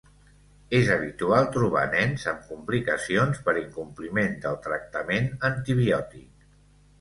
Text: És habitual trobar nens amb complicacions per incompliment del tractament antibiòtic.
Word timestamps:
És 0.75 0.87
habitual 0.93 1.49
trobar 1.57 1.83
nens 1.95 2.25
amb 2.31 2.47
complicacions 2.53 3.43
per 3.51 3.55
incompliment 3.65 4.35
del 4.47 4.59
tractament 4.65 5.31
antibiòtic. 5.53 6.27